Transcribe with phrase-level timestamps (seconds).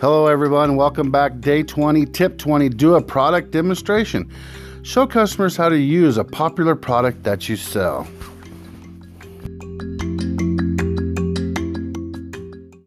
[0.00, 0.76] Hello, everyone.
[0.76, 1.40] Welcome back.
[1.40, 4.30] Day 20, tip 20 do a product demonstration.
[4.84, 8.06] Show customers how to use a popular product that you sell.